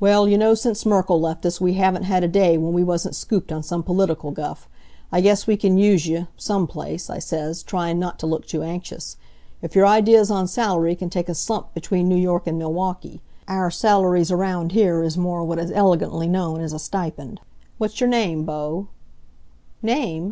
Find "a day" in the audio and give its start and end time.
2.24-2.58